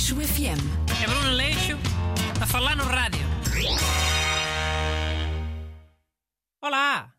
[0.00, 0.60] Aleixo FM.
[1.02, 1.76] É Bruno Leixo
[2.42, 3.20] a falar no rádio.
[6.62, 7.14] Olá!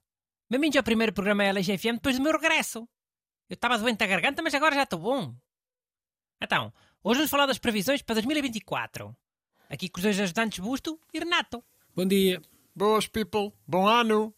[0.50, 2.90] Bem-vindos ao primeiro programa Aleixo FM depois do meu regresso.
[3.48, 5.36] Eu estava doente da garganta, mas agora já estou bom.
[6.42, 6.74] Então,
[7.04, 9.16] hoje vamos falar das previsões para 2024.
[9.70, 11.64] Aqui com os dois ajudantes Busto e Renato.
[11.96, 12.42] Bom dia.
[12.76, 13.54] Boas, people.
[13.68, 14.34] Bom ano.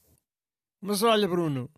[0.81, 1.71] Mas olha, Bruno,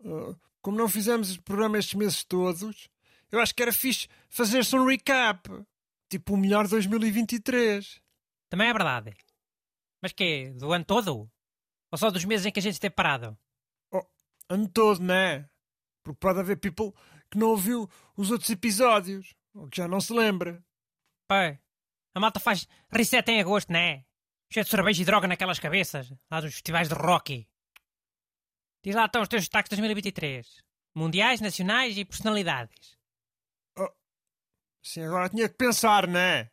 [0.00, 2.88] uh, como não fizemos o programa estes meses todos,
[3.30, 5.50] eu acho que era fixe fazer-se um recap.
[6.08, 8.00] Tipo o melhor 2023.
[8.48, 9.14] Também é verdade.
[10.02, 11.30] Mas que Do ano todo?
[11.90, 13.36] Ou só dos meses em que a gente esteve parado?
[13.92, 14.04] Oh,
[14.48, 15.48] ano todo, né?
[16.02, 16.92] Porque pode haver people
[17.30, 20.62] que não ouviu os outros episódios, ou que já não se lembra.
[21.28, 21.58] Pá,
[22.14, 24.04] a malta faz reset em agosto, né?
[24.50, 27.46] Cheio de cerveja e droga naquelas cabeças, lá dos festivais de rock.
[28.82, 30.62] Diz lá estão os teus destaques de 2023.
[30.94, 32.97] Mundiais, nacionais e personalidades.
[34.82, 36.44] Sim, agora tinha que pensar, né?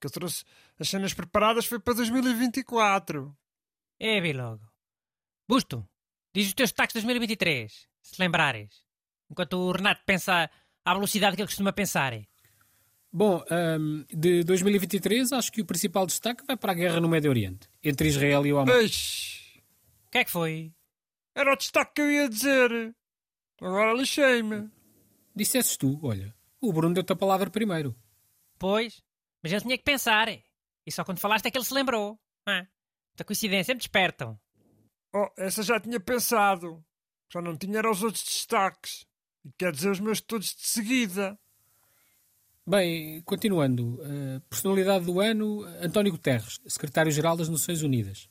[0.00, 0.44] Que eu trouxe
[0.78, 3.36] as cenas preparadas foi para 2024.
[3.98, 4.62] É, vi logo.
[5.48, 5.86] Busto,
[6.34, 8.82] diz os teus destaques de 2023, se lembrares.
[9.30, 10.50] Enquanto o Renato pensa
[10.84, 12.12] à velocidade que ele costuma pensar.
[13.12, 17.30] Bom, ahm, de 2023 acho que o principal destaque vai para a guerra no Médio
[17.30, 18.74] Oriente, entre Israel e o Hamas.
[18.76, 19.60] Eish,
[20.06, 20.72] O que é que foi?
[21.34, 22.94] era o destaque que eu ia dizer.
[23.60, 24.70] Agora lixei-me.
[25.34, 27.94] Dissesses tu, olha, o Bruno deu-te a palavra primeiro.
[28.58, 29.02] Pois,
[29.42, 30.28] mas ele tinha que pensar.
[30.28, 32.18] E só quando falaste é que ele se lembrou.
[32.46, 32.66] Ah,
[33.12, 34.38] muita coincidência, me despertam.
[35.12, 36.84] Oh, essa já tinha pensado.
[37.32, 39.06] Só não tinha era os outros destaques.
[39.44, 41.38] E quer dizer os meus todos de seguida.
[42.66, 43.98] Bem, continuando.
[44.02, 48.28] a personalidade do ano, António Guterres, secretário-geral das Nações Unidas.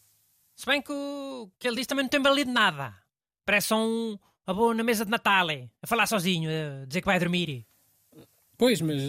[0.56, 2.96] Se bem que o que ele diz também não tem valido nada.
[3.46, 7.08] Parece só um avô na mesa de Natal, eh, a falar sozinho, a dizer que
[7.08, 7.66] vai dormir.
[8.60, 9.02] Pois, mas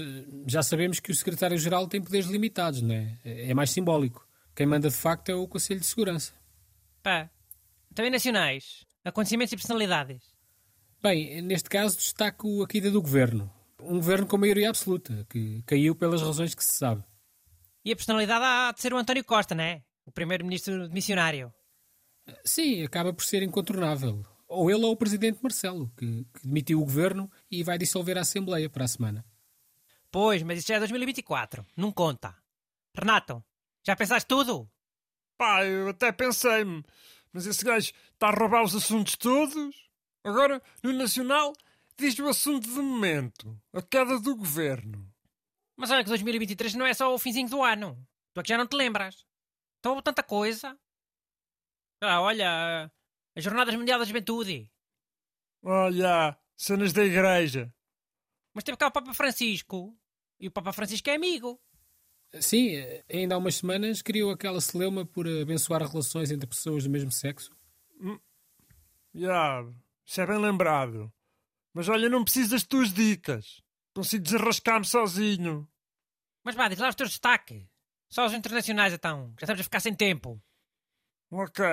[0.47, 3.19] já sabemos que o secretário-geral tem poderes limitados, não é?
[3.25, 4.25] É mais simbólico.
[4.55, 6.33] Quem manda de facto é o Conselho de Segurança.
[7.03, 7.29] Pá,
[7.93, 10.23] também nacionais, acontecimentos e personalidades.
[11.03, 13.53] Bem, neste caso destaco a caída do governo.
[13.81, 17.03] Um governo com maioria absoluta, que caiu pelas razões que se sabe.
[17.85, 19.83] E a personalidade há de ser o António Costa, né?
[20.07, 21.53] O primeiro-ministro missionário.
[22.45, 24.25] Sim, acaba por ser incontornável.
[24.47, 28.21] Ou ele ou o presidente Marcelo, que, que demitiu o governo e vai dissolver a
[28.21, 29.25] Assembleia para a semana.
[30.11, 31.65] Pois, mas isso já é 2024.
[31.77, 32.37] Não conta.
[32.97, 33.45] Renato,
[33.87, 34.69] já pensaste tudo?
[35.39, 36.85] Pá, eu até pensei-me.
[37.33, 39.89] Mas esse gajo está a roubar os assuntos todos.
[40.25, 41.53] Agora, no Nacional,
[41.97, 43.59] diz o assunto do momento.
[43.73, 45.11] A queda do governo.
[45.77, 47.97] Mas olha que 2023 não é só o finzinho do ano.
[48.35, 49.25] Tu é que já não te lembras.
[49.79, 50.79] Então houve tanta coisa.
[52.03, 52.91] Ah, olha,
[53.37, 54.71] as Jornadas Mundial da Juventude.
[55.63, 57.73] Olha, cenas da igreja.
[58.55, 59.97] Mas teve cá o Papa Francisco.
[60.41, 61.61] E o Papa Francisco é amigo.
[62.41, 62.77] Sim,
[63.13, 67.51] ainda há umas semanas criou aquela celeuma por abençoar relações entre pessoas do mesmo sexo.
[69.15, 69.65] Já,
[70.07, 71.13] isso é bem lembrado.
[71.75, 73.61] Mas olha, não preciso das tuas dicas.
[73.95, 75.69] Consigo desarrascar-me sozinho.
[76.43, 77.65] Mas vá, diz lá os teus destaques.
[78.09, 79.35] Só os internacionais então.
[79.39, 80.41] Já estamos a ficar sem tempo.
[81.31, 81.65] Ok.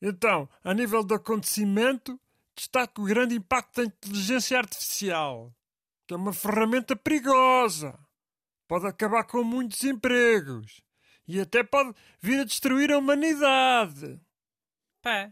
[0.00, 2.20] Então, a nível do acontecimento,
[2.54, 5.52] destaco o grande impacto da inteligência artificial,
[6.08, 7.98] que é uma ferramenta perigosa.
[8.66, 10.80] Pode acabar com muitos empregos
[11.26, 14.18] e até pode vir a destruir a humanidade.
[15.02, 15.30] Pá.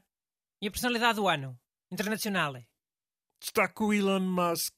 [0.60, 1.58] E a personalidade do ano?
[1.90, 2.54] Internacional.
[3.40, 4.74] Destaco o Elon Musk,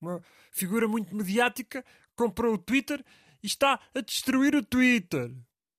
[0.00, 1.84] uma figura muito mediática,
[2.16, 3.04] comprou o Twitter
[3.42, 5.34] e está a destruir o Twitter.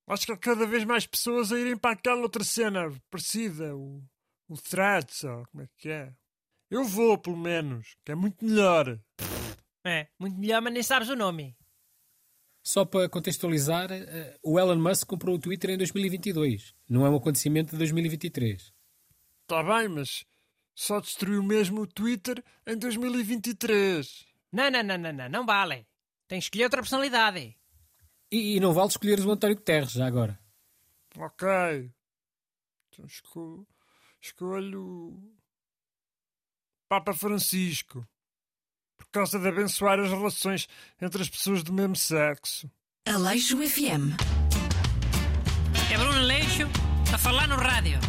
[0.08, 4.04] Acho que há cada vez mais pessoas a irem para aquela outra cena parecida, o,
[4.48, 6.14] o Threads, ou como é que é.
[6.70, 9.00] Eu vou, pelo menos, que é muito melhor.
[9.84, 11.56] É, muito melhor, mas nem sabes o nome.
[12.64, 16.76] Só para contextualizar, eh, o Elon Musk comprou o Twitter em 2022.
[16.88, 18.72] Não é um acontecimento de 2023.
[19.42, 20.24] Está bem, mas
[20.76, 24.26] só destruiu mesmo o Twitter em 2023.
[24.52, 25.88] Não, não, não, não, não, não vale.
[26.28, 27.58] Tens que escolher outra personalidade.
[28.32, 30.40] E, e não vale escolheres o António Guterres, já agora.
[31.18, 31.48] Ok.
[32.90, 33.68] Então esco-
[34.22, 35.20] escolho.
[36.88, 38.08] Papa Francisco.
[39.02, 40.68] Por causa de abençoar as relações
[41.02, 42.70] entre as pessoas do mesmo sexo.
[43.08, 44.16] Aleixo FM.
[45.92, 46.70] É Bruno Leixo
[47.14, 48.00] a falar no rádio.